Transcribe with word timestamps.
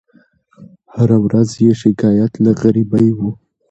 هره 0.95 1.17
ورځ 1.25 1.49
یې 1.63 1.71
شکایت 1.81 2.33
له 2.43 2.51
غریبۍ 2.61 3.07
وو 3.13 3.29